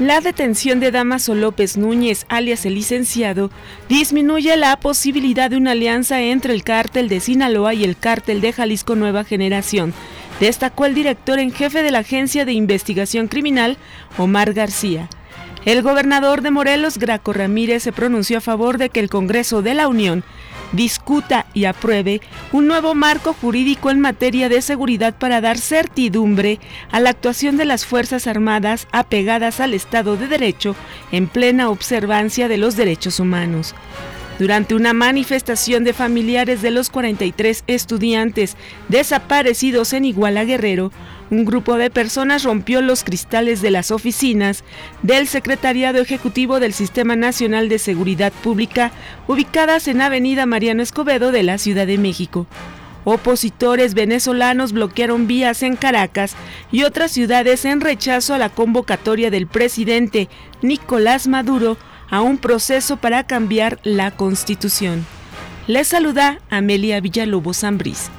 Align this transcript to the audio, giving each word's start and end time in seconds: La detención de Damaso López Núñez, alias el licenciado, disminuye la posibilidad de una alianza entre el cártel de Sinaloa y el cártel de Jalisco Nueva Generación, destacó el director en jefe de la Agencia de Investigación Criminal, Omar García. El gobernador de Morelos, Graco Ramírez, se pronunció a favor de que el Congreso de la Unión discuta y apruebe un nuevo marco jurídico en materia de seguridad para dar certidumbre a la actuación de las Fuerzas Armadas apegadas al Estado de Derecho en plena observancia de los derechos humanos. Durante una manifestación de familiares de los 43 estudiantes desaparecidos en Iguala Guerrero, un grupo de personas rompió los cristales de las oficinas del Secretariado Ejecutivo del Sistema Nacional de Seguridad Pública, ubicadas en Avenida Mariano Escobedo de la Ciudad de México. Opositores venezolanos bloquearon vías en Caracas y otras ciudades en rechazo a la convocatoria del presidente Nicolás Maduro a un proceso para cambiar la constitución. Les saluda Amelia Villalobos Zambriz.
La 0.00 0.22
detención 0.22 0.80
de 0.80 0.90
Damaso 0.90 1.34
López 1.34 1.76
Núñez, 1.76 2.24
alias 2.30 2.64
el 2.64 2.74
licenciado, 2.74 3.50
disminuye 3.86 4.56
la 4.56 4.80
posibilidad 4.80 5.50
de 5.50 5.58
una 5.58 5.72
alianza 5.72 6.22
entre 6.22 6.54
el 6.54 6.64
cártel 6.64 7.10
de 7.10 7.20
Sinaloa 7.20 7.74
y 7.74 7.84
el 7.84 7.98
cártel 7.98 8.40
de 8.40 8.54
Jalisco 8.54 8.96
Nueva 8.96 9.24
Generación, 9.24 9.92
destacó 10.40 10.86
el 10.86 10.94
director 10.94 11.38
en 11.38 11.52
jefe 11.52 11.82
de 11.82 11.90
la 11.90 11.98
Agencia 11.98 12.46
de 12.46 12.54
Investigación 12.54 13.28
Criminal, 13.28 13.76
Omar 14.16 14.54
García. 14.54 15.10
El 15.66 15.82
gobernador 15.82 16.40
de 16.40 16.50
Morelos, 16.50 16.96
Graco 16.96 17.34
Ramírez, 17.34 17.82
se 17.82 17.92
pronunció 17.92 18.38
a 18.38 18.40
favor 18.40 18.78
de 18.78 18.88
que 18.88 19.00
el 19.00 19.10
Congreso 19.10 19.60
de 19.60 19.74
la 19.74 19.86
Unión 19.86 20.24
discuta 20.72 21.46
y 21.54 21.64
apruebe 21.64 22.20
un 22.52 22.66
nuevo 22.66 22.94
marco 22.94 23.32
jurídico 23.32 23.90
en 23.90 24.00
materia 24.00 24.48
de 24.48 24.62
seguridad 24.62 25.14
para 25.14 25.40
dar 25.40 25.58
certidumbre 25.58 26.60
a 26.90 27.00
la 27.00 27.10
actuación 27.10 27.56
de 27.56 27.64
las 27.64 27.86
Fuerzas 27.86 28.26
Armadas 28.26 28.86
apegadas 28.92 29.60
al 29.60 29.74
Estado 29.74 30.16
de 30.16 30.28
Derecho 30.28 30.76
en 31.12 31.28
plena 31.28 31.70
observancia 31.70 32.48
de 32.48 32.58
los 32.58 32.76
derechos 32.76 33.20
humanos. 33.20 33.74
Durante 34.40 34.74
una 34.74 34.94
manifestación 34.94 35.84
de 35.84 35.92
familiares 35.92 36.62
de 36.62 36.70
los 36.70 36.88
43 36.88 37.62
estudiantes 37.66 38.56
desaparecidos 38.88 39.92
en 39.92 40.06
Iguala 40.06 40.46
Guerrero, 40.46 40.92
un 41.28 41.44
grupo 41.44 41.76
de 41.76 41.90
personas 41.90 42.42
rompió 42.44 42.80
los 42.80 43.04
cristales 43.04 43.60
de 43.60 43.70
las 43.70 43.90
oficinas 43.90 44.64
del 45.02 45.28
Secretariado 45.28 45.98
Ejecutivo 45.98 46.58
del 46.58 46.72
Sistema 46.72 47.16
Nacional 47.16 47.68
de 47.68 47.78
Seguridad 47.78 48.32
Pública, 48.32 48.92
ubicadas 49.28 49.88
en 49.88 50.00
Avenida 50.00 50.46
Mariano 50.46 50.82
Escobedo 50.82 51.32
de 51.32 51.42
la 51.42 51.58
Ciudad 51.58 51.86
de 51.86 51.98
México. 51.98 52.46
Opositores 53.04 53.92
venezolanos 53.92 54.72
bloquearon 54.72 55.26
vías 55.26 55.62
en 55.62 55.76
Caracas 55.76 56.34
y 56.72 56.84
otras 56.84 57.10
ciudades 57.10 57.66
en 57.66 57.82
rechazo 57.82 58.32
a 58.32 58.38
la 58.38 58.48
convocatoria 58.48 59.30
del 59.30 59.46
presidente 59.46 60.30
Nicolás 60.62 61.28
Maduro 61.28 61.76
a 62.10 62.20
un 62.20 62.38
proceso 62.38 62.96
para 62.96 63.24
cambiar 63.24 63.78
la 63.82 64.10
constitución. 64.10 65.06
Les 65.66 65.88
saluda 65.88 66.40
Amelia 66.50 67.00
Villalobos 67.00 67.58
Zambriz. 67.60 68.10